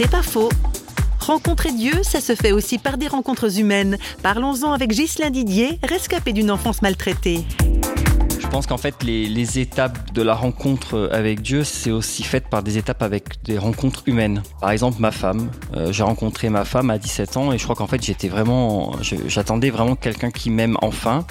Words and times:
C'est 0.00 0.08
pas 0.08 0.22
faux. 0.22 0.48
Rencontrer 1.18 1.72
Dieu, 1.72 2.04
ça 2.04 2.20
se 2.20 2.36
fait 2.36 2.52
aussi 2.52 2.78
par 2.78 2.98
des 2.98 3.08
rencontres 3.08 3.58
humaines. 3.58 3.98
Parlons-en 4.22 4.70
avec 4.70 4.90
Ghislain 4.90 5.30
Didier, 5.30 5.80
rescapé 5.82 6.32
d'une 6.32 6.52
enfance 6.52 6.82
maltraitée. 6.82 7.40
Je 8.38 8.46
pense 8.46 8.68
qu'en 8.68 8.76
fait, 8.76 9.02
les, 9.02 9.58
étapes 9.58 10.12
de 10.12 10.22
la 10.22 10.34
rencontre 10.34 11.10
avec 11.12 11.42
Dieu, 11.42 11.64
c'est 11.64 11.90
aussi 11.90 12.22
fait 12.22 12.48
par 12.48 12.62
des 12.62 12.78
étapes 12.78 13.02
avec 13.02 13.42
des 13.42 13.58
rencontres 13.58 14.04
humaines. 14.06 14.44
Par 14.60 14.70
exemple, 14.70 15.00
ma 15.00 15.10
femme. 15.10 15.50
Euh, 15.74 15.90
j'ai 15.92 16.04
rencontré 16.04 16.48
ma 16.48 16.64
femme 16.64 16.90
à 16.90 16.98
17 16.98 17.36
ans 17.36 17.52
et 17.52 17.58
je 17.58 17.64
crois 17.64 17.74
qu'en 17.74 17.88
fait, 17.88 18.00
j'étais 18.00 18.28
vraiment, 18.28 18.92
j'attendais 19.02 19.70
vraiment 19.70 19.96
quelqu'un 19.96 20.30
qui 20.30 20.50
m'aime 20.50 20.76
enfin. 20.80 21.26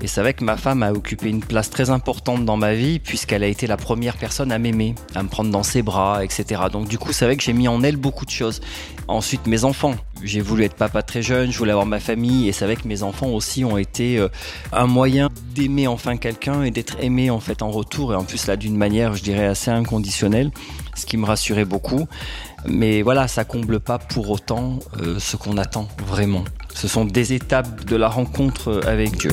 Et 0.00 0.08
c'est 0.08 0.20
vrai 0.20 0.34
que 0.34 0.42
ma 0.42 0.56
femme 0.56 0.82
a 0.82 0.92
occupé 0.92 1.28
une 1.28 1.40
place 1.40 1.70
très 1.70 1.90
importante 1.90 2.44
dans 2.44 2.56
ma 2.56 2.74
vie 2.74 2.98
puisqu'elle 2.98 3.44
a 3.44 3.46
été 3.46 3.66
la 3.66 3.76
première 3.76 4.16
personne 4.16 4.50
à 4.50 4.58
m'aimer, 4.58 4.94
à 5.14 5.22
me 5.22 5.28
prendre 5.28 5.50
dans 5.50 5.62
ses 5.62 5.82
bras, 5.82 6.24
etc. 6.24 6.62
Donc 6.72 6.88
du 6.88 6.98
coup, 6.98 7.12
c'est 7.12 7.24
vrai 7.24 7.36
que 7.36 7.42
j'ai 7.42 7.52
mis 7.52 7.68
en 7.68 7.82
elle 7.82 7.96
beaucoup 7.96 8.24
de 8.24 8.30
choses. 8.30 8.60
Ensuite, 9.06 9.46
mes 9.46 9.64
enfants. 9.64 9.94
J'ai 10.24 10.40
voulu 10.40 10.64
être 10.64 10.76
papa 10.76 11.02
très 11.02 11.22
jeune, 11.22 11.50
je 11.50 11.58
voulais 11.58 11.72
avoir 11.72 11.86
ma 11.86 11.98
famille 11.98 12.48
et 12.48 12.52
c'est 12.52 12.64
vrai 12.64 12.76
que 12.76 12.86
mes 12.86 13.02
enfants 13.02 13.30
aussi 13.30 13.64
ont 13.64 13.76
été 13.76 14.18
euh, 14.18 14.28
un 14.72 14.86
moyen 14.86 15.28
d'aimer 15.54 15.88
enfin 15.88 16.16
quelqu'un 16.16 16.62
et 16.62 16.70
d'être 16.70 16.96
aimé 17.00 17.28
en 17.28 17.40
fait 17.40 17.60
en 17.60 17.70
retour 17.70 18.12
et 18.12 18.16
en 18.16 18.22
plus 18.22 18.46
là 18.46 18.56
d'une 18.56 18.76
manière, 18.76 19.14
je 19.14 19.22
dirais, 19.24 19.46
assez 19.46 19.72
inconditionnelle, 19.72 20.52
ce 20.94 21.06
qui 21.06 21.16
me 21.16 21.26
rassurait 21.26 21.64
beaucoup. 21.64 22.06
Mais 22.66 23.02
voilà, 23.02 23.26
ça 23.26 23.44
comble 23.44 23.80
pas 23.80 23.98
pour 23.98 24.30
autant 24.30 24.78
euh, 25.00 25.18
ce 25.18 25.36
qu'on 25.36 25.58
attend 25.58 25.88
vraiment. 26.06 26.44
Ce 26.74 26.86
sont 26.86 27.04
des 27.04 27.32
étapes 27.32 27.84
de 27.84 27.96
la 27.96 28.08
rencontre 28.08 28.82
avec 28.86 29.16
Dieu. 29.16 29.32